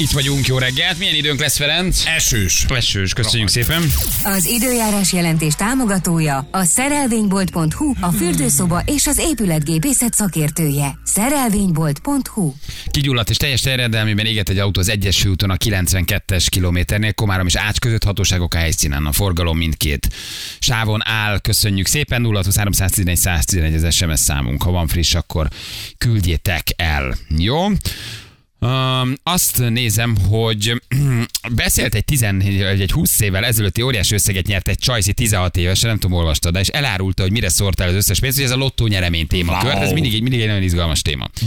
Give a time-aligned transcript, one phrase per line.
[0.00, 0.98] Itt vagyunk, jó reggelt.
[0.98, 2.06] Milyen időnk lesz, Ferenc?
[2.06, 2.64] Esős.
[2.68, 3.82] Esős, köszönjük szépen.
[4.22, 10.98] Az időjárás jelentés támogatója a szerelvénybolt.hu, a fürdőszoba és az épületgépészet szakértője.
[11.04, 12.52] Szerelvénybolt.hu
[12.90, 17.56] Kigyulladt és teljes terjedelmében éget egy autó az egyes úton a 92-es kilométernél, Komárom és
[17.56, 19.06] Ács között hatóságok a helyszínen.
[19.06, 20.08] A forgalom mindkét
[20.58, 21.38] sávon áll.
[21.38, 22.20] Köszönjük szépen.
[22.20, 24.62] 0 311 111 az SMS számunk.
[24.62, 25.48] Ha van friss, akkor
[25.98, 27.14] küldjétek el.
[27.38, 27.66] Jó?
[28.60, 30.82] Um, azt nézem, hogy
[31.54, 35.98] beszélt egy, 10, egy 20 évvel ezelőtti óriási összeget nyert egy Csajci 16 évesen, nem
[35.98, 38.56] tudom, olvastad, de és elárulta, hogy mire szórt el az összes pénzt, hogy ez a
[38.56, 39.82] lottó nyeremény témakör, wow.
[39.82, 41.30] ez mindig, mindig egy nagyon izgalmas téma.
[41.40, 41.46] Hm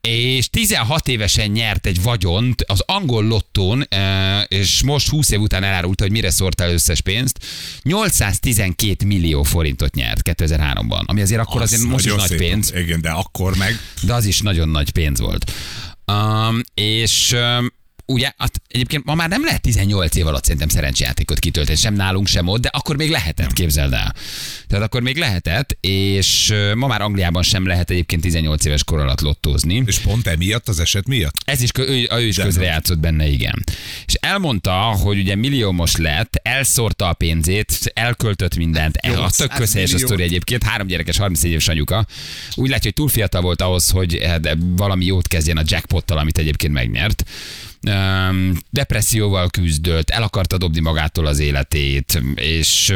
[0.00, 3.88] és 16 évesen nyert egy vagyont az angol lottón,
[4.48, 7.38] és most 20 év után elárulta, hogy mire szórt el összes pénzt.
[7.82, 12.72] 812 millió forintot nyert 2003-ban, ami azért akkor az azért most is nagy pénz.
[12.74, 13.78] Igen, de akkor meg.
[14.02, 15.52] De az is nagyon nagy pénz volt.
[16.10, 17.68] Um, és um,
[18.10, 22.26] ugye, azt egyébként ma már nem lehet 18 év alatt szerintem szerencsejátékot kitölteni, sem nálunk,
[22.26, 24.14] sem ott, de akkor még lehetett, képzeld el.
[24.66, 29.20] Tehát akkor még lehetett, és ma már Angliában sem lehet egyébként 18 éves kor alatt
[29.20, 29.82] lottózni.
[29.86, 31.34] És pont emiatt, az eset miatt?
[31.44, 33.64] Ez is, ő, ő is közrejátszott benne, igen.
[34.06, 38.98] És elmondta, hogy ugye milliómos lett, elszórta a pénzét, elköltött mindent.
[39.06, 42.06] Jó, a tök közhelyes a sztori egyébként, három gyerekes, 31 éves anyuka.
[42.54, 46.38] Úgy látja, hogy túl fiatal volt ahhoz, hogy hát, valami jót kezdjen a jackpottal, amit
[46.38, 47.24] egyébként megnyert
[48.70, 52.94] depresszióval küzdött, el akarta dobni magától az életét, és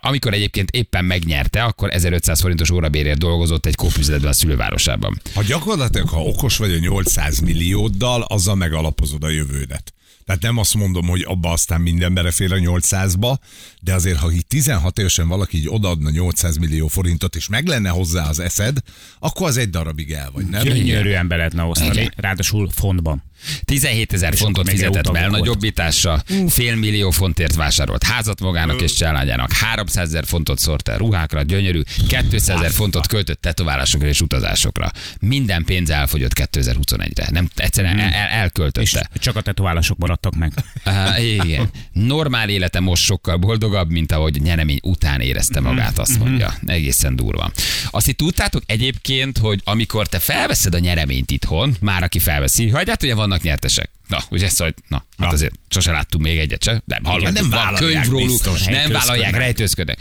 [0.00, 5.20] amikor egyébként éppen megnyerte, akkor 1500 forintos órabérért dolgozott egy kópüzletben a szülővárosában.
[5.34, 9.92] Ha gyakorlatilag, ha okos vagy a 800 millióddal, azzal megalapozod a jövődet.
[10.26, 13.36] Tehát nem azt mondom, hogy abba aztán minden belefér a 800-ba,
[13.80, 17.88] de azért, ha így 16 évesen valaki így odaadna 800 millió forintot, és meg lenne
[17.88, 18.78] hozzá az eszed,
[19.18, 20.62] akkor az egy darabig el vagy, nem?
[20.62, 23.22] Gyönyörűen be lehetne osztani, ráadásul fontban.
[23.64, 30.06] 17 ezer fontot fizetett be nagyobbításra, fél millió fontért vásárolt házat magának és családjának, 300
[30.06, 34.90] ezer fontot szórt el ruhákra, gyönyörű, 200 ezer fontot költött tetoválásokra és utazásokra.
[35.20, 37.28] Minden pénz elfogyott 2021-re.
[37.30, 39.10] Nem, egyszerűen el, el, elköltötte.
[39.12, 40.52] És csak a tetoválások maradtak meg.
[40.86, 41.70] Uh, igen.
[41.92, 46.54] Normál élete most sokkal boldogabb, mint ahogy nyeremény után érezte magát, azt mondja.
[46.66, 47.50] Egészen durva.
[47.90, 53.02] Azt itt tudtátok egyébként, hogy amikor te felveszed a nyereményt itthon, már aki felveszi, hagyját,
[53.02, 53.90] ugye vannak nyertesek.
[54.08, 56.82] Na, ugye ezt, hogy na, hát azért sose láttunk még egyet se.
[56.84, 59.98] Nem hallom, nem vállalják könyv róluk, biztos, nem vállalják, rejtőzködnek.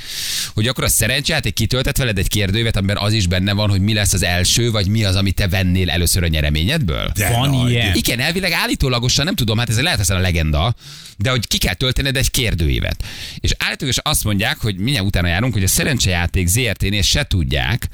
[0.53, 3.93] Hogy akkor a szerencsejáték kitöltet veled egy kérdővet, amiben az is benne van, hogy mi
[3.93, 7.11] lesz az első, vagy mi az, amit te vennél először a nyereményedből?
[7.15, 7.69] De Van nagy.
[7.71, 7.95] ilyen.
[7.95, 10.75] Igen, elvileg állítólagosan nem tudom, hát ez lehet aztán a legenda,
[11.17, 13.03] de hogy ki kell töltened egy kérdőívet.
[13.35, 17.87] És állítólagosan azt mondják, hogy mindjárt utána járunk, hogy a szerencsejáték ZRT-nél se tudják,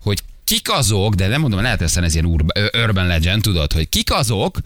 [0.00, 2.42] hogy kik azok, de nem mondom, lehet aztán ez ilyen
[2.84, 4.58] urban legend, tudod, hogy kik azok,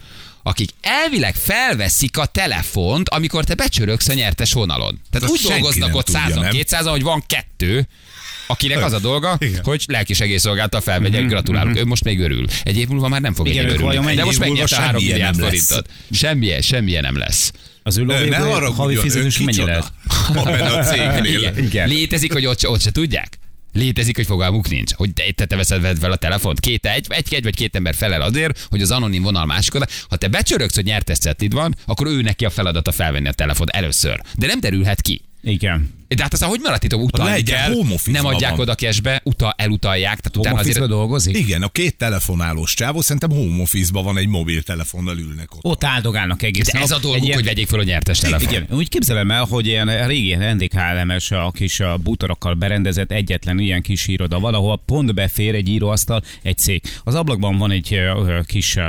[0.46, 5.00] akik elvileg felveszik a telefont, amikor te becsörögsz a nyertes vonalon.
[5.10, 7.88] Tehát Azt úgy dolgoznak ott százan, kétszázan, hogy van kettő,
[8.46, 9.60] akinek az a dolga, Igen.
[9.64, 11.76] hogy lelki segélyszolgáltal felvegyek, gratulálok.
[11.76, 12.46] Ő most még örül.
[12.62, 14.14] Egy év múlva már nem fog Igen, örülni.
[14.14, 15.90] De most megnyerte a 3 semmilyen milliárd forintot.
[16.10, 17.52] Semmilyen, semmilyen nem lesz.
[17.82, 18.34] Az ő lóvégő
[18.76, 19.92] havi ő mennyi lehet?
[20.28, 21.38] Abban a cégnél.
[21.38, 21.58] Igen.
[21.58, 21.88] Igen.
[21.88, 23.38] Létezik, hogy ott, se- ott se tudják?
[23.74, 24.94] Létezik, hogy fogalmuk nincs.
[24.94, 26.60] Hogy te, te, veszed fel a telefont.
[26.60, 29.82] Két, egy, egy, egy vagy két ember felel azért, hogy az anonim vonal másikon.
[30.08, 31.18] Ha te becsörögsz, hogy nyertes
[31.52, 34.20] van, akkor ő neki a feladata felvenni a telefont először.
[34.34, 35.22] De nem derülhet ki.
[35.42, 36.03] Igen.
[36.08, 37.74] De hát aztán hogy maradtítom, utalni legyen, kell,
[38.12, 38.60] nem adják van.
[38.60, 40.76] oda cashbe, utal, elutalják, tehát utána azért...
[40.76, 41.38] office dolgozik?
[41.38, 45.64] Igen, a két telefonálós csávó szerintem home office-ban van egy mobiltelefonnal ülnek ott.
[45.64, 46.98] Ott áldogálnak egész De ez nap.
[46.98, 48.48] a dolguk, ilyen- hogy vegyék fel a nyertes telefon.
[48.52, 53.82] Igen, úgy képzelem el, hogy ilyen régi NDK-elemes a kis a bútorokkal berendezett egyetlen ilyen
[53.82, 57.00] kis iroda, valahol pont befér egy íróasztal, egy szék.
[57.04, 58.88] Az ablakban van egy ö, kis ö,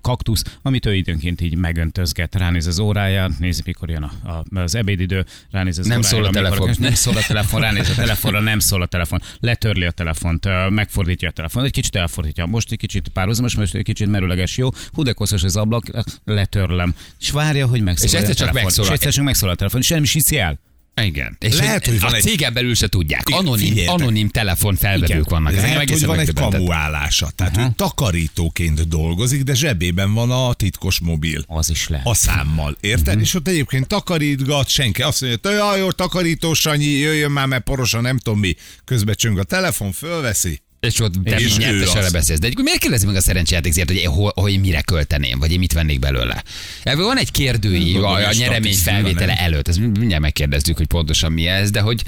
[0.00, 4.74] kaktusz, amit ő időnként így megöntözget, ránéz az óráján, nézi, mikor jön a, a, az
[4.74, 6.74] ebédidő, ránéz az Nem órájára, szól a mikor- telefon.
[6.78, 11.28] Nem szól a telefon, ránéz a telefonra, nem szól a telefon, letörli a telefont, megfordítja
[11.28, 15.02] a telefon, egy kicsit elfordítja, most egy kicsit párhuzamos, most egy kicsit merőleges, jó, hú
[15.02, 15.84] de koszos az ablak,
[16.24, 18.90] letörlem, és várja, hogy megszólal És egyszer csak megszólal.
[18.90, 20.58] És egyszer csak megszólal a telefon, és nem is hiszi el.
[21.02, 21.36] Igen.
[21.40, 23.22] És Lehet, hogy van a egy- cégen belül se tudják.
[23.30, 25.24] Anonim, anonim telefon felvevők Igen.
[25.28, 25.52] vannak.
[25.52, 27.30] Ez engem Lehet, hogy van egy kamuállása.
[27.36, 31.44] Tehát ő takarítóként dolgozik, de zsebében van a titkos mobil.
[31.46, 32.06] Az is lehet.
[32.06, 33.20] A számmal, érted?
[33.20, 37.64] És ott egyébként takarítgat, senki azt mondja, hogy jaj, jó, takarító Sanyi, jöjjön már, mert
[37.64, 38.54] porosan nem tudom mi.
[38.84, 40.60] Közben csöng a telefon, fölveszi.
[40.86, 42.38] És ott te És nyertesre beszélsz.
[42.38, 45.98] De miért kérdezi meg a szerencsejátékért, hogy hol, hogy mire költeném, vagy én mit vennék
[45.98, 46.42] belőle?
[46.82, 49.44] Ebből van egy kérdői a, a nyeremény felvétele nem?
[49.44, 49.68] előtt.
[49.68, 52.02] Ezt mindjárt megkérdezzük, hogy pontosan mi ez, de hogy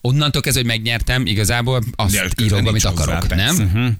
[0.00, 3.98] onnantól kezdve, hogy megnyertem, igazából azt írom, amit akarok, nem?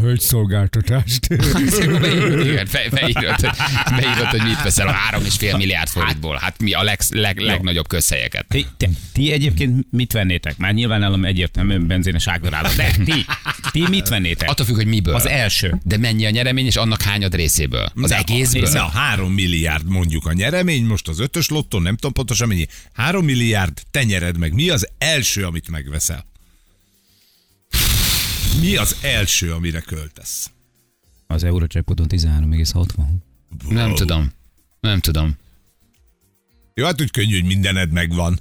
[0.00, 1.26] Hölgyszolgáltatást.
[2.44, 3.50] Igen, beírod, hogy,
[3.96, 6.38] beírod, hogy mit veszel a három és fél milliárd forintból.
[6.40, 8.46] Hát mi a leg, leg, legnagyobb közhelyeket.
[8.48, 10.56] Ti, ti, ti egyébként mit vennétek?
[10.56, 12.76] Már nyilván nálam egyértelműen benzines ágdarálat.
[12.76, 13.24] De ti,
[13.70, 14.48] ti mit vennétek?
[14.48, 15.14] Attól függ, hogy miből.
[15.14, 15.78] Az első.
[15.82, 17.88] De mennyi a nyeremény, és annak hányad részéből?
[17.94, 18.70] Az egészből?
[18.72, 22.66] Na, három milliárd mondjuk a nyeremény, most az ötös lottó, nem tudom pontosan mennyi.
[22.92, 24.52] Három milliárd, te nyered meg.
[24.52, 26.24] Mi az első, amit megveszel?
[28.60, 30.50] Mi az első, amire költesz?
[31.26, 32.88] Az Eurojackpoton 13,60.
[33.68, 34.32] Nem tudom.
[34.80, 35.36] Nem tudom.
[36.74, 38.40] Jó, hát úgy könnyű, hogy mindened megvan.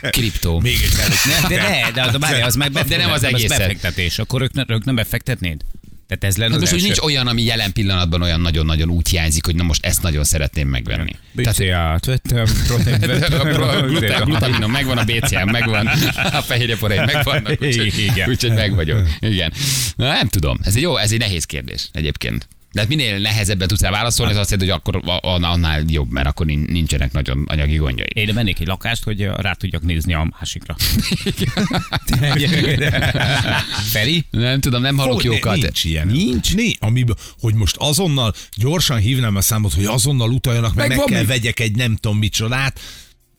[0.00, 0.60] Kriptó.
[0.60, 1.48] Még egy előtt.
[1.48, 3.58] De ne, de az, várj, az meg De nem az egészet.
[3.58, 4.18] befektetés.
[4.18, 5.64] Akkor ők, ők nem befektetnéd?
[6.06, 6.90] Tehát ez lenne Hát most úgy első.
[6.92, 10.68] nincs olyan, ami jelen pillanatban olyan nagyon-nagyon úgy hiányzik, hogy na most ezt nagyon szeretném
[10.68, 11.16] megvenni.
[11.32, 12.98] BCA-t vettem, protein
[13.88, 18.28] Glutá- Glutaminom megvan, a BCM megvan, a fehérjeporai megvannak, úgyhogy, Igen.
[18.28, 19.08] úgyhogy meg vagyok.
[19.20, 19.52] Igen.
[19.96, 20.58] Na, nem tudom.
[20.62, 22.48] Ez egy jó, ez egy nehéz kérdés egyébként.
[22.74, 26.26] De hát minél nehezebben tudsz rá válaszolni, az azt jelenti, hogy akkor annál jobb, mert
[26.26, 28.08] akkor nin- nincsenek nagyon anyagi gondjai.
[28.14, 30.76] Én vennék egy lakást, hogy rá tudjak nézni a másikra.
[33.92, 34.24] Feri?
[34.30, 35.56] Nem tudom, nem hallok Hogy jókat.
[35.56, 36.06] Nincs ilyen.
[36.06, 36.54] Nincs.
[36.54, 36.76] Nincs.
[36.80, 41.18] Amiből, hogy most azonnal gyorsan hívnám a számot, hogy azonnal utaljanak, mert meg, Megvan kell
[41.18, 41.28] még.
[41.28, 42.80] vegyek egy nem tudom micsodát.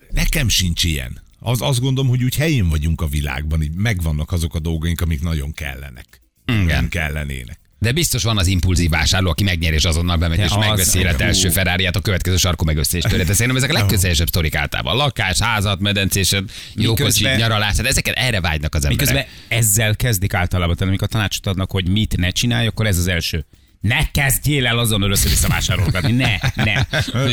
[0.09, 1.21] Nekem sincs ilyen.
[1.39, 5.21] Az, azt gondolom, hogy úgy helyén vagyunk a világban, így megvannak azok a dolgaink, amik
[5.21, 6.21] nagyon kellenek.
[6.45, 7.59] Nem kellenének.
[7.85, 11.21] De biztos van az impulzív vásárló, aki megnyer és azonnal bemegy és az- megveszi élet
[11.21, 13.23] első ferrari a következő sarkon meg össze is törje.
[13.25, 14.95] De szerintem ezek a legközelebb sztorik általában.
[14.95, 16.43] Lakás, házat, medencésed,
[16.75, 17.75] jó kocsi, Miközben- nyaralás.
[17.77, 19.13] Hát ezeket erre vágynak az emberek.
[19.13, 23.07] Miközben ezzel kezdik általában, tehát amikor tanácsot adnak, hogy mit ne csinálj, akkor ez az
[23.07, 23.45] első.
[23.81, 26.11] Ne kezdjél el azon össze-vissza vásárolgatni.
[26.11, 26.73] Ne, ne.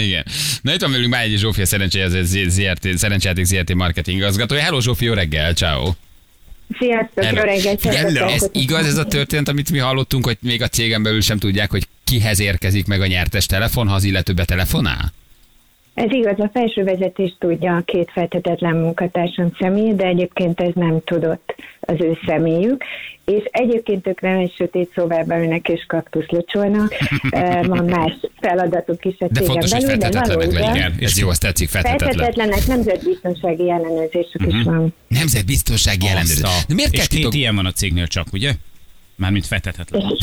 [0.04, 0.24] Igen.
[0.62, 4.62] Na itt van velünk Mágyi Zsófia szerencséjáték ZRT, szerencséjáték ZRT marketing igazgatója.
[4.62, 5.92] Hello Zsófi, jó reggel, ciao.
[6.78, 7.80] Sziasztok, jó reggelt!
[7.80, 11.38] Figyelj, Ez igaz ez a történet, amit mi hallottunk, hogy még a cégen belül sem
[11.38, 15.12] tudják, hogy kihez érkezik meg a nyertes telefon, ha az illető betelefonál?
[15.94, 21.00] Ez igaz, a felső vezetés tudja a két feltetetlen munkatársam személy, de egyébként ez nem
[21.04, 22.84] tudott az ő személyük.
[23.24, 26.94] És egyébként ők nem egy sötét szobában ülnek és kaktusz locsolnak,
[27.30, 30.94] Eh, van más feladatuk is a De cégen fontos, hogy belül, de valóban legyen.
[31.00, 32.08] Ez jó, azt tetszik, feltetetlen.
[32.12, 34.56] feltetetlenek nemzetbiztonsági ellenőrzésük Mhm.
[34.58, 34.94] is van.
[35.08, 36.64] Nemzetbiztonsági ellenőrzés.
[36.68, 37.34] De miért És kell két titok...
[37.34, 38.52] ilyen van a cégnél csak, ugye?
[39.16, 40.02] Mármint fetetetlen.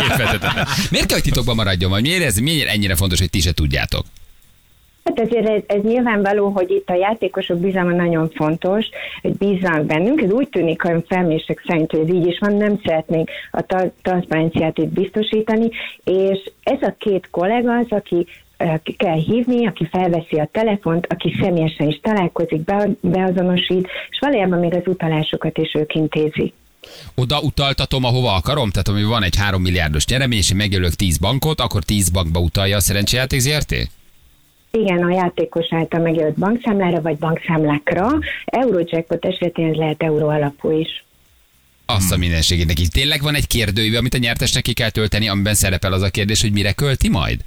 [0.00, 0.66] Két feltetetlen.
[0.90, 1.90] Miért kell, hogy titokban maradjon?
[1.90, 4.04] Vagy miért ez miért ennyire fontos, hogy ti se tudjátok?
[5.08, 8.86] Hát azért ez, ez nyilvánvaló, hogy itt a játékosok bizalma nagyon fontos,
[9.22, 10.20] hogy bízzanak bennünk.
[10.22, 13.92] Ez úgy tűnik, hogy felmések szerint, hogy ez így is van, nem szeretnénk a ta-
[14.02, 15.70] transzparenciát itt biztosítani,
[16.04, 18.26] és ez a két kollega az, aki
[18.60, 24.58] aki kell hívni, aki felveszi a telefont, aki személyesen is találkozik, be, beazonosít, és valójában
[24.58, 26.52] még az utalásokat is ők intézik.
[27.14, 28.70] Oda utaltatom, ahova akarom?
[28.70, 32.40] Tehát, ami van egy 3 milliárdos nyeremény, és én megjelölök 10 bankot, akkor 10 bankba
[32.40, 33.97] utalja a szerencsejáték ZRT?
[34.70, 38.08] Igen, a játékos által megjelölt bankszámlára vagy bankszámlákra.
[38.44, 41.04] Eurojackpot esetén lehet euró alapú is.
[41.86, 42.88] Azt a mindenségét neki.
[42.88, 46.40] Tényleg van egy kérdőív, amit a nyertesnek ki kell tölteni, amiben szerepel az a kérdés,
[46.40, 47.40] hogy mire költi majd?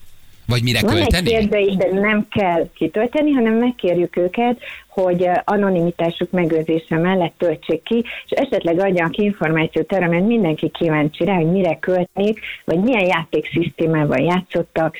[0.46, 1.30] Vagy mire Van egy költeni?
[1.30, 4.60] kérdőív, de nem kell kitölteni, hanem megkérjük őket,
[4.92, 11.36] hogy anonimitásuk megőrzése mellett töltsék ki, és esetleg adjanak információt arra, mert mindenki kíváncsi rá,
[11.36, 14.96] hogy mire költnék, vagy milyen játékszisztémával játszottak,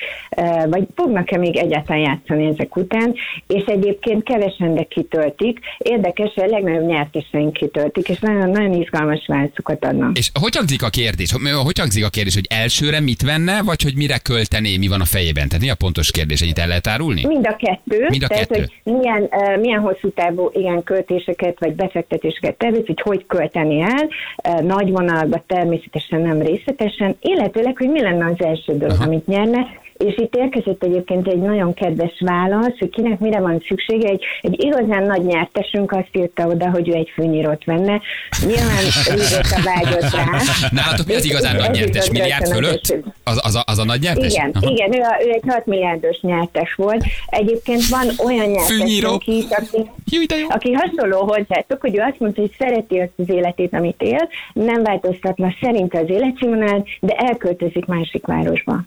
[0.70, 3.16] vagy fognak-e még egyáltalán játszani ezek után,
[3.48, 5.60] és egyébként kevesen, de kitöltik.
[5.78, 10.18] Érdekes, hogy a legnagyobb nyerteseink kitöltik, és nagyon, nagyon izgalmas válaszokat adnak.
[10.18, 11.32] És hogy hangzik a kérdés?
[11.64, 15.06] Hogy hangzik a kérdés, hogy elsőre mit venne, vagy hogy mire költené, mi van a
[15.06, 15.48] fejében?
[15.48, 16.42] Tehát mi a pontos kérdés?
[16.42, 17.26] Ennyit el lehet árulni?
[17.26, 18.06] Mind a kettő.
[18.10, 18.60] Mind a tehát, kettő.
[18.84, 19.30] hogy milyen,
[19.60, 24.10] milyen hosszú távú igen, költéseket vagy befektetéseket tervez, hogy hogy költeni el,
[24.50, 29.04] uh, nagy vonalakban természetesen nem részletesen, illetőleg, hogy mi lenne az első dolog, Aha.
[29.04, 29.68] amit nyerne,
[30.02, 34.10] és itt érkezett egyébként egy nagyon kedves válasz, hogy kinek mire van szüksége.
[34.10, 38.02] Egy, egy igazán nagy nyertesünk azt írta oda, hogy ő egy fűnyírót venne.
[38.46, 40.26] Nyilván régóta vágyott rá.
[40.82, 42.10] Nálatok mi az igazán nagy nyertes?
[42.10, 42.96] Milliárd fölött?
[43.24, 44.34] Az, az, a, az a nagy nyertes?
[44.34, 44.72] Igen, Aha.
[44.72, 47.04] igen ő, a, ő egy 6 milliárdos nyertes volt.
[47.26, 53.00] Egyébként van olyan nyertesünk is, aki, aki hasonló hozzátok, hogy ő azt mondta, hogy szereti
[53.00, 58.84] azt az életét, amit él, nem változtatna szerint az életszínvonalán, de elköltözik másik városba.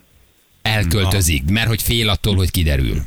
[0.64, 3.02] Elköltözik, mert hogy fél attól, hogy kiderül.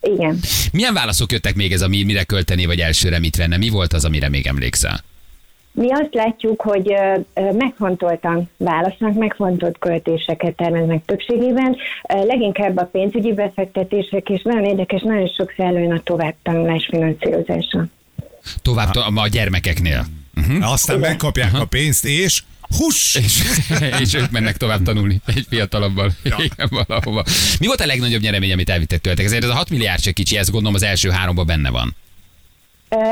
[0.00, 0.38] Igen.
[0.72, 3.56] Milyen válaszok jöttek még ez a mi, mire költené, vagy elsőre mit venne?
[3.56, 5.04] Mi volt az, amire még emlékszel?
[5.72, 6.92] Mi azt látjuk, hogy
[7.34, 11.76] megfontoltan válasznak, megfontolt költéseket terveznek többségében,
[12.08, 17.86] leginkább a pénzügyi befektetések, és nagyon érdekes, nagyon sok előjön a továbbtanulás finanszírozása.
[18.62, 20.06] Tovább to- a gyermekeknél.
[20.36, 20.72] Uh-huh.
[20.72, 22.42] Aztán megkapják a pénzt, és
[22.76, 23.14] Hús!
[23.14, 23.42] és,
[24.02, 26.12] és ők mennek tovább tanulni egy fiatalabbal.
[26.22, 26.36] Ja.
[26.38, 27.24] Igen, valahova.
[27.60, 29.24] Mi volt a legnagyobb nyeremény, amit elvittek tőletek?
[29.24, 31.96] Ezért ez a 6 milliárd se kicsi, ez gondolom az első háromban benne van.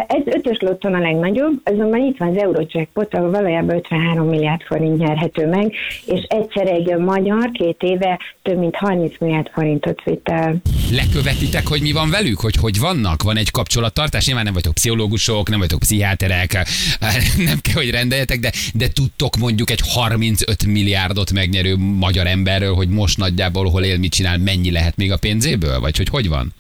[0.07, 4.99] Ez ötös lotton a legnagyobb, azonban itt van az Eurojackpot, ahol valójában 53 milliárd forint
[4.99, 5.73] nyerhető meg,
[6.07, 10.57] és egyszer egy magyar két éve több mint 30 milliárd forintot vitt el.
[10.91, 12.41] Lekövetitek, hogy mi van velük?
[12.41, 13.23] Hogy hogy vannak?
[13.23, 14.27] Van egy kapcsolattartás?
[14.27, 16.53] Nyilván nem vagytok pszichológusok, nem vagytok pszichiáterek,
[17.49, 22.89] nem kell, hogy rendeljetek, de, de tudtok mondjuk egy 35 milliárdot megnyerő magyar emberről, hogy
[22.89, 25.81] most nagyjából hol él, mit csinál, mennyi lehet még a pénzéből?
[25.81, 26.53] Vagy hogy hogy van?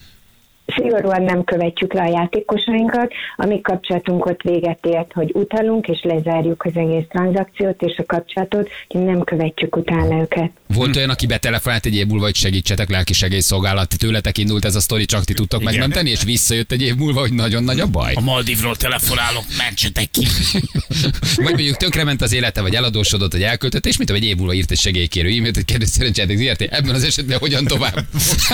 [0.66, 6.02] Szigorúan nem követjük le a játékosainkat, a mi kapcsolatunk ott véget ért, hogy utalunk és
[6.02, 10.50] lezárjuk az egész tranzakciót és a kapcsolatot, hogy nem követjük utána őket.
[10.66, 14.80] Volt olyan, aki betelefonált egy év múlva, hogy segítsetek, lelki segélyszolgálat, tőletek indult ez a
[14.80, 15.72] sztori, csak ti tudtok Igen.
[15.72, 18.12] megmenteni, és visszajött egy év múlva, hogy nagyon nagy a baj.
[18.14, 20.26] A Maldivról telefonálok, mentsetek ki.
[21.44, 24.52] Vagy mondjuk tönkrement az élete, vagy eladósodott, vagy elköltött, és mit tudom, egy év múlva
[24.52, 27.98] írt egy segélykérő e-mailt, hogy kérdez szerencsétek ebben az esetben hogyan tovább?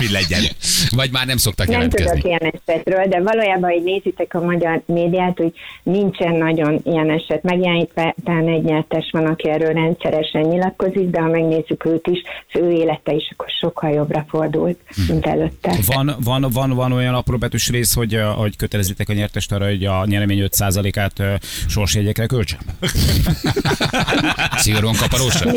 [0.00, 0.42] Mi legyen?
[0.90, 1.88] Vagy már nem szoktak Nem.
[2.04, 5.52] Tudok ilyen esetről, de valójában, hogy nézitek a magyar médiát, hogy
[5.82, 11.28] nincsen nagyon ilyen eset megjelenítve, talán egy nyertes van, aki erről rendszeresen nyilatkozik, de ha
[11.28, 14.78] megnézzük őt is, az ő élete is akkor sokkal jobbra fordult,
[15.08, 15.74] mint előtte.
[15.86, 20.04] Van, van, van, van olyan apróbetűs rész, hogy, hogy kötelezitek a nyertest arra, hogy a
[20.06, 21.26] nyeremény 5%-át uh,
[21.68, 22.58] sorsjegyekre költsem?
[24.56, 25.52] Szigorúan kaparósa?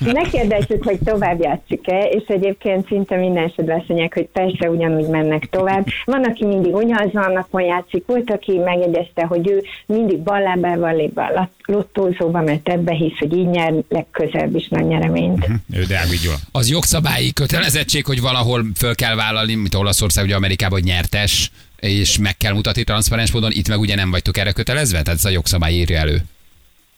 [0.00, 5.08] Ne kérdezzük, hogy tovább játszik-e, és egyébként szinte minden esetben azt mondják, hogy persze ugyanúgy
[5.26, 5.86] mennek tovább.
[6.04, 11.12] Van, aki mindig ugyanazon a napon játszik, volt, aki megjegyezte, hogy ő mindig ballábával lép
[11.12, 15.46] be lottózóba, mert ebbe hisz, hogy így nyer legközelebb is nagy nyereményt.
[15.72, 16.36] Ő Deák Gyula.
[16.52, 22.18] Az jogszabályi kötelezettség, hogy valahol föl kell vállalni, mint Olaszország, ugye Amerikában, hogy nyertes, és
[22.18, 25.02] meg kell mutatni transzparens módon, itt meg ugye nem vagytok erre kötelezve?
[25.02, 26.16] Tehát ez a jogszabály írja elő.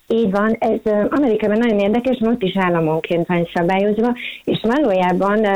[0.07, 5.47] Így van, ez Amerikában nagyon érdekes, ott is államonként van szabályozva, és valójában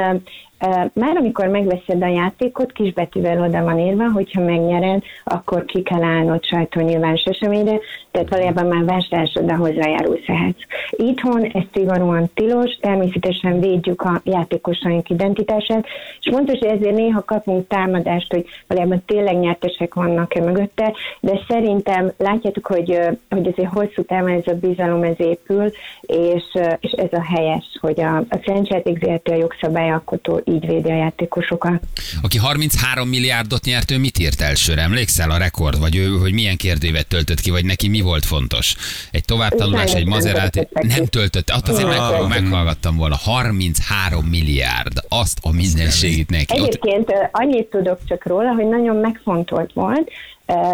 [0.92, 6.44] már amikor megveszed a játékot, kisbetűvel oda van írva, hogyha megnyered, akkor ki kell állnod
[6.44, 7.78] sajtónyilvános eseményre,
[8.10, 10.54] tehát valójában már vásárlásod a hozzájárulsz ehhez.
[10.90, 15.86] Itthon ez szigorúan tilos, természetesen védjük a játékosaink identitását,
[16.20, 22.12] és fontos, hogy ezért néha kapunk támadást, hogy valójában tényleg nyertesek vannak-e mögötte, de szerintem
[22.18, 22.98] látjátok, hogy,
[23.30, 26.44] hogy azért hosszú távon ez a bizalom ez épül, és,
[26.80, 31.82] és ez a helyes, hogy a, a ZRT a jogszabályalkotó így védi a játékosokat.
[32.22, 34.82] Aki 33 milliárdot nyert, ő mit írt elsőre?
[34.82, 35.78] Emlékszel a rekord?
[35.78, 38.76] Vagy ő, hogy milyen kérdévet töltött ki, vagy neki mi volt fontos?
[39.10, 40.06] Egy továbbtanulás, egy
[40.50, 40.68] ki.
[40.80, 41.54] Nem töltötte.
[41.54, 43.16] Azt azért meg, meghallgattam volna.
[43.16, 44.92] 33 milliárd.
[45.08, 46.60] Azt a mindenségét neki.
[46.60, 50.10] Egyébként annyit tudok csak róla, hogy nagyon megfontolt volt,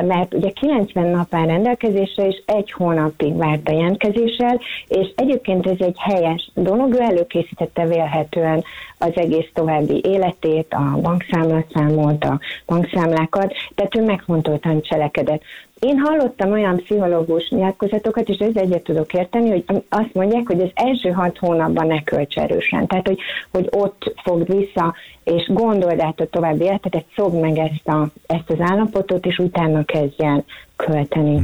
[0.07, 5.77] mert ugye 90 nap áll rendelkezésre, és egy hónapig várt a jelentkezéssel, és egyébként ez
[5.79, 8.65] egy helyes dolog, ő előkészítette vélhetően
[8.99, 15.43] az egész további életét, a bankszámlaszámot, a bankszámlákat, tehát ő megfontoltan cselekedett.
[15.81, 20.71] Én hallottam olyan pszichológus nyilatkozatokat, és ezzel egyet tudok érteni, hogy azt mondják, hogy az
[20.75, 22.87] első hat hónapban ne költs erősen.
[22.87, 23.19] Tehát, hogy,
[23.51, 24.95] hogy ott fogd vissza,
[25.25, 29.85] és gondold át a további életet, szokd meg ezt, a, ezt az állapotot, és utána
[29.85, 30.45] kezdj el
[30.77, 31.41] költeni.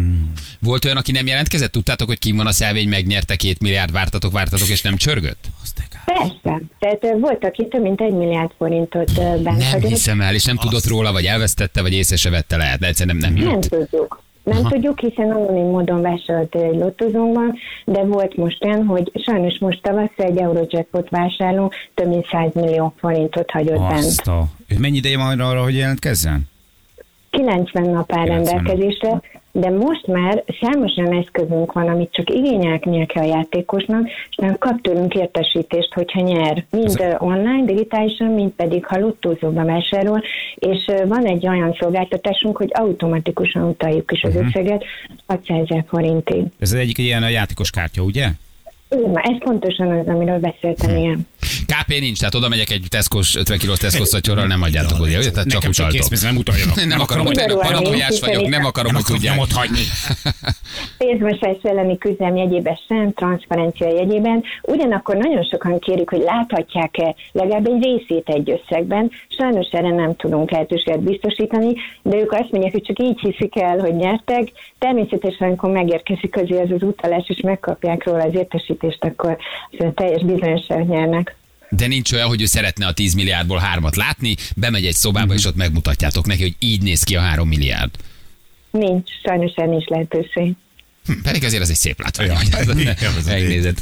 [0.60, 1.72] volt olyan, aki nem jelentkezett?
[1.72, 5.44] Tudtátok, hogy kim van a szelvény, megnyerte két milliárd, vártatok, vártatok, és nem csörgött?
[6.04, 6.60] Persze.
[6.78, 10.86] Tehát volt, aki több mint egy milliárd forintot bent Nem hiszem el, és nem tudott
[10.86, 12.76] róla, vagy elvesztette, vagy észre se vette le.
[12.80, 13.62] De egyszerűen nem, nem Nem jött.
[13.62, 14.22] tudjuk.
[14.44, 14.68] Nem Aha.
[14.68, 20.26] tudjuk, hiszen anonim módon vásárolt egy lottozónkban, de volt most olyan, hogy sajnos most tavasszal
[20.26, 23.92] egy Eurojackpot vásárló több mint 100 millió forintot hagyott bent.
[23.92, 24.44] Azt a...
[24.78, 26.48] Mennyi ideje van arra, hogy jelentkezzen?
[27.30, 28.64] 90 nap áll 90 nap.
[28.64, 29.22] rendelkezésre,
[29.56, 34.58] de most már számos olyan eszközünk van, amit csak igényelnie kell a játékosnak, és nem
[34.58, 40.22] kap tőlünk értesítést, hogyha nyer, mind ö, online, digitálisan, mind pedig ha lottózóba vásárol,
[40.54, 44.84] és van egy olyan szolgáltatásunk, hogy automatikusan utaljuk is az összeget
[45.26, 46.44] 600 ezer forintig.
[46.58, 48.28] Ez az egyik ilyen a játékos kártya, ugye?
[48.88, 51.26] Van, ez pontosan az, amiről beszéltem, igen.
[51.66, 55.30] KP nincs, tehát oda megyek egy Tescos, 50 kilós Tescos szatyorral, nem adjátok oda, ugye?
[55.30, 56.20] Tehát csak Nekem csak utaltok.
[56.22, 56.84] nem utaljanak.
[56.86, 59.34] Nem akarom, hogy paranoiás vagyok, nem akarom, Nem hogy akarom tudják.
[59.34, 59.84] nyomot hagyni.
[60.98, 64.42] pénzmosás elleni küzdelem jegyében sem, transzparencia jegyében.
[64.62, 69.10] Ugyanakkor nagyon sokan kérjük, hogy láthatják-e legalább egy részét egy összegben.
[69.28, 73.78] Sajnos erre nem tudunk lehetőséget biztosítani, de ők azt mondják, hogy csak így hiszik el,
[73.78, 74.52] hogy nyertek.
[74.78, 79.36] Természetesen, amikor megérkezik azért ez az utalás, és megkapják róla az értesítést, akkor
[79.78, 81.36] az teljes bizonyosan, hogy nyernek.
[81.70, 85.44] De nincs olyan, hogy ő szeretne a 10 milliárdból hármat látni, bemegy egy szobába, és
[85.44, 87.90] ott megmutatjátok neki, hogy így néz ki a 3 milliárd.
[88.70, 90.52] Nincs, sajnos erre nincs lehetőség.
[91.06, 92.26] Hm, Pedig azért az egy szép látvány.
[92.26, 92.94] Ja,
[93.26, 93.78] Megnézed.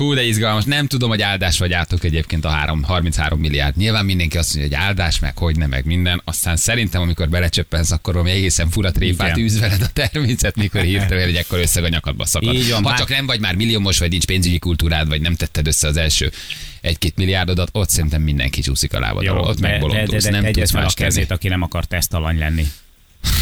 [0.00, 0.64] Fú, de izgalmas.
[0.64, 3.76] Nem tudom, hogy áldás vagy átok egyébként a három, 33 milliárd.
[3.76, 6.22] Nyilván mindenki azt mondja, hogy áldás, meg hogy nem, meg minden.
[6.24, 11.24] Aztán szerintem, amikor belecsöppensz, akkor valami egészen fura tréfát űz veled a természet, mikor hirtelen,
[11.24, 12.54] hogy akkor összeg a nyakadba szakad.
[12.54, 15.66] Így van, ha csak nem vagy már milliómos, vagy nincs pénzügyi kultúrád, vagy nem tetted
[15.66, 16.32] össze az első
[16.80, 20.80] egy-két milliárdodat, ott szerintem mindenki csúszik a lábad Jó, alól, ott megbolondulsz, nem tudsz a
[20.80, 21.08] más tenni.
[21.08, 22.66] kezét, aki nem akar tesztalany lenni.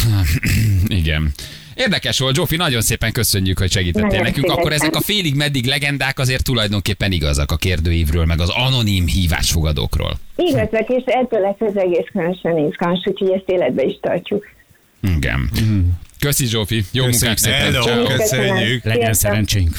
[0.87, 1.33] Igen.
[1.79, 4.35] Érdekes volt, Zsófi, nagyon szépen köszönjük, hogy segítettél Nagyon nekünk.
[4.45, 4.59] szívesen.
[4.59, 10.19] Akkor ezek a félig meddig legendák azért tulajdonképpen igazak a kérdőívről, meg az anonim hívásfogadókról.
[10.35, 14.45] Igazak, és ettől lesz az egész különösen izgalmas, úgyhogy ezt életbe is tartjuk.
[15.17, 15.49] Igen.
[16.19, 17.85] Köszi Zsófi, jó Köszönjük munkát neked.
[17.85, 18.07] Hello.
[18.07, 18.83] Köszönjük.
[18.83, 19.77] Legyen szerencsénk.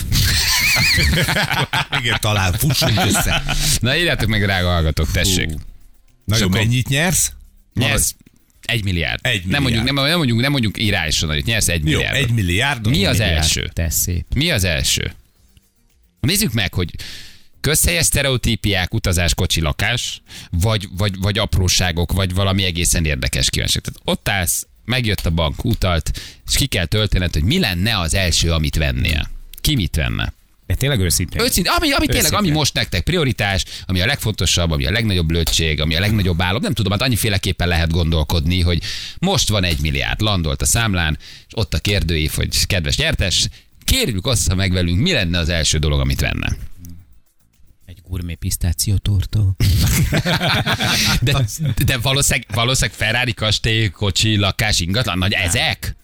[2.01, 3.43] Igen, talán fussunk össze.
[3.81, 5.49] Na írjátok meg, drága hallgatók, tessék.
[6.25, 7.33] Nagyon Sokan- mennyit nyersz?
[7.75, 8.15] Nyersz
[8.71, 9.19] egy milliárd.
[9.27, 9.95] Egy Nem mondjuk, milliárd.
[9.95, 12.17] nem, nem mondjuk, nem mondjuk írásra nagyot, nyersz egy Jó, milliárd.
[12.17, 12.89] egy milliárd.
[12.89, 13.71] Mi az első?
[13.73, 14.25] Te szép.
[14.35, 15.13] Mi az első?
[16.21, 16.91] Nézzük meg, hogy
[17.61, 23.83] közhelyes sztereotípiák, utazás, kocsi, lakás, vagy, vagy, vagy apróságok, vagy valami egészen érdekes kívánság.
[23.83, 26.11] Tehát ott állsz, megjött a bank, utalt,
[26.49, 29.31] és ki kell töltened, hogy mi lenne az első, amit vennél.
[29.61, 30.33] Ki mit venne?
[30.71, 31.43] De tényleg őszintén.
[31.43, 35.81] Őszintén, ami, ami tényleg, ami most nektek prioritás, ami a legfontosabb, ami a legnagyobb lőtség,
[35.81, 38.83] ami a legnagyobb álom, nem tudom, hát annyiféleképpen lehet gondolkodni, hogy
[39.19, 43.49] most van egy milliárd, landolt a számlán, és ott a kérdőív, hogy kedves nyertes,
[43.85, 46.57] kérjük ossza meg velünk, mi lenne az első dolog, amit venne.
[47.87, 49.57] Egy gurmé pisztációtorta.
[51.21, 51.45] De,
[51.85, 55.97] de valószínűleg, valószínűleg Ferrari, kastély, kocsi, lakás, ingatlan, nagy ezek?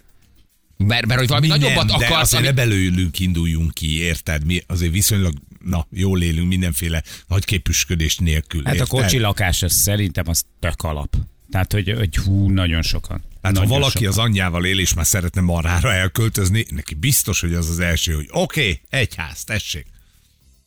[0.76, 2.47] Mert, mert hogy valami Mi nagyobbat nem, de akarsz, azért ami...
[2.47, 4.45] ne belőlünk induljunk ki, érted?
[4.45, 8.64] Mi azért viszonylag, na, jól élünk mindenféle nagy képüsködés nélkül.
[8.64, 8.88] Hát a érted?
[8.88, 11.16] kocsi lakás, az szerintem az tök alap.
[11.50, 13.25] Tehát, hogy, hogy hú, nagyon sokan.
[13.42, 14.09] Hát ha nagyon valaki sokan.
[14.09, 18.28] az anyjával él, és már szeretne marhára elköltözni, neki biztos, hogy az az első, hogy
[18.30, 19.87] oké, okay, egy ház, tessék.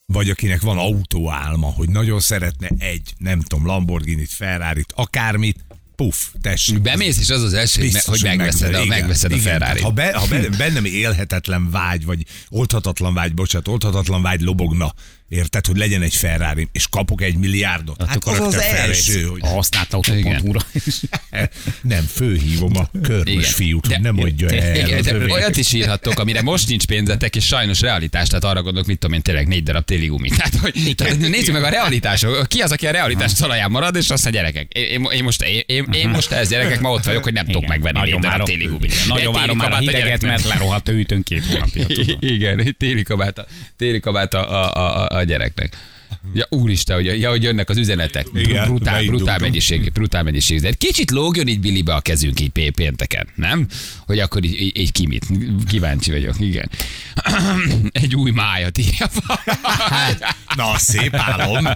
[0.06, 5.66] Vagy akinek van autóálma, hogy nagyon szeretne egy, nem tudom, Lamborghini-t, Ferrari-t, akármit,
[6.00, 6.82] puff, tessék.
[6.82, 9.60] Bemész, és az az első, hogy, me- hogy megveszed, a, igen, megveszed a igen.
[9.60, 9.82] Ferrari.
[9.82, 14.94] Ha, be, ha be- bennem élhetetlen vágy, vagy oldhatatlan vágy, bocsánat, oldhatatlan vágy lobogna,
[15.30, 18.04] érted, hogy legyen egy Ferrari, és kapok egy milliárdot.
[18.08, 20.60] Hát akkor az az első, hogy A használt autó.hu-ra.
[21.82, 24.76] nem, főhívom a körmös fiút, hogy nem mondja el.
[24.76, 28.88] igen, de olyat is írhattok, amire most nincs pénzetek, és sajnos realitás, tehát arra gondolok,
[28.88, 30.30] mit tudom én, tényleg négy darab téli gumi.
[30.30, 32.48] Tehát, hogy, tehát nézzük meg a realitások.
[32.48, 34.72] Ki az, aki a realitás talaján marad, és azt a gyerekek.
[34.72, 37.68] Én, én, most, én, én, én most ez gyerekek, ma ott vagyok, hogy nem tudok
[37.68, 38.88] megvenni négy darab téli gumi.
[39.08, 41.86] nagyon várom már a hideget, mert lerohadt a hűtőn két hónapja.
[41.88, 42.18] tudom.
[42.20, 43.46] Igen, téli kabát, a,
[43.78, 45.78] téli kabát a, a, a, a gyereknek.
[46.34, 48.28] Ja, úristen, hogy, ja, hogy jönnek az üzenetek.
[48.34, 50.62] Igen, brutál, brutál mennyiség, brutál mennyiség.
[50.62, 53.68] De kicsit lógjon így Billybe a kezünk így pé- pénteken, nem?
[54.06, 55.26] Hogy akkor így, így, így kimit.
[55.68, 56.70] Kíváncsi vagyok, igen.
[57.92, 59.10] Egy új májat írja.
[60.56, 61.68] Na, szép álom.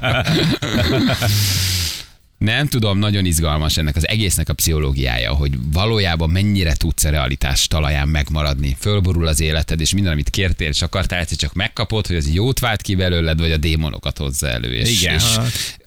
[2.44, 7.68] Nem tudom, nagyon izgalmas ennek az egésznek a pszichológiája, hogy valójában mennyire tudsz a realitás
[7.68, 8.76] talaján megmaradni.
[8.80, 12.60] Fölborul az életed, és minden, amit kértél és akartál, egyszer csak megkapod, hogy az jót
[12.60, 14.74] vált ki belőled, vagy a démonokat hozza elő.
[14.74, 15.16] És, Igen.
[15.16, 15.24] és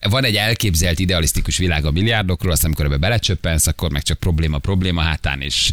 [0.08, 4.58] van egy elképzelt idealisztikus világ a milliárdokról, aztán amikor ebbe belecsöppensz, akkor meg csak probléma,
[4.58, 5.70] probléma hátán, és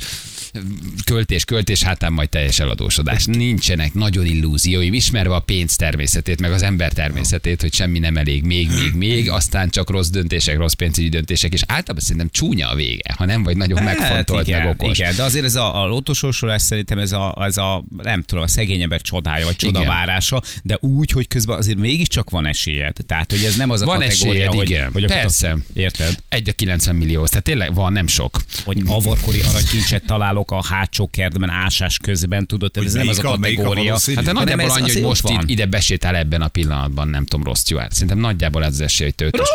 [1.05, 3.25] költés, költés, hátán majd teljes eladósodás.
[3.25, 8.43] Nincsenek nagyon illúzióim, ismerve a pénz természetét, meg az ember természetét, hogy semmi nem elég,
[8.43, 12.75] még, még, még, aztán csak rossz döntések, rossz pénzügyi döntések, és általában szerintem csúnya a
[12.75, 14.99] vége, ha nem vagy nagyon megfontolt, Hát igen, meg okos.
[14.99, 18.47] Igen, de azért ez a, a lottosorsolás szerintem ez a, ez a, nem tudom, a
[18.47, 19.73] szegény ember csodája, vagy Igen.
[19.73, 22.95] csodavárása, de úgy, hogy közben azért mégiscsak van esélyed.
[23.05, 24.91] Tehát, hogy ez nem az a Van kategória, esélyed, hogy, igen.
[24.91, 25.57] hogy Persze.
[25.73, 26.15] Érted?
[26.29, 28.41] Egy a 90 millió, tehát tényleg van, nem sok.
[28.63, 33.21] Hogy avarkori aranykincset találok a hátsó kertben ásás közben, tudod, Hogy ez nem az a
[33.21, 33.97] kategória.
[34.15, 37.91] Hát nagyjából annyi, hogy most itt, ide besétál ebben a pillanatban, nem tudom, Ross Stewart.
[37.91, 39.49] Szerintem nagyjából ez az esély, hogy te ötös.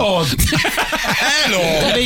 [1.18, 1.98] Hello!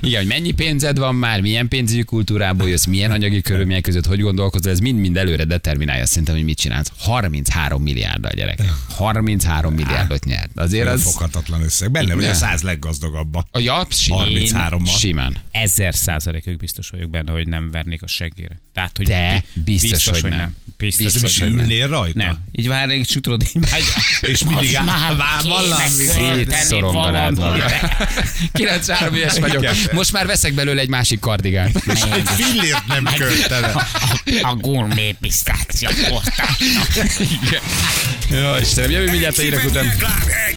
[0.00, 4.20] Igen, hogy mennyi pénzed van már, milyen pénzügyi kultúrából jössz, milyen anyagi körülmények között, hogy
[4.20, 6.92] gondolkozol, ez mind-mind előre determinálja szerintem, hogy mit csinálsz.
[6.98, 8.58] 33 milliárd a gyerek.
[8.96, 10.50] 33 milliárdot nyert.
[10.54, 11.02] Azért az...
[11.02, 11.90] Foghatatlan összeg.
[11.90, 13.46] Benne vagy a száz leggazdagabbban.
[13.50, 14.28] A ja, simán.
[14.30, 14.98] 33-mal.
[14.98, 15.36] Simán.
[15.50, 18.60] Ezer százalékig biztos vagyok benne, hogy nem vernék a seggére.
[18.74, 20.56] Tehát, hogy De biztos, hogy nem.
[20.76, 21.58] Biztos, Biztos, És hogy nem.
[21.58, 22.18] ülnél rajta?
[22.18, 22.38] Nem.
[22.52, 23.68] Így várnék, és tudod, így.
[24.32, 25.88] És mindig áll, vár valami.
[25.88, 27.72] Szétszoronganád magad.
[28.52, 29.92] 93 éves vagyok.
[29.92, 31.76] Most már veszek belőle egy másik kardigánt.
[31.86, 33.72] Egy fillért nem költene.
[34.42, 35.88] A gourmet pisztáció
[38.30, 40.44] Ja, Istenem, jövő mindjárt a hírek után.